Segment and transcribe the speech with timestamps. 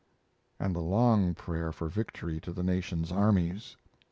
[0.59, 3.75] and the "long prayer" for victory to the nation's armies.